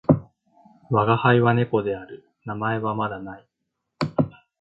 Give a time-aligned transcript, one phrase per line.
[0.89, 2.27] わがはいは猫である。
[2.43, 3.43] 名前はまだ無い。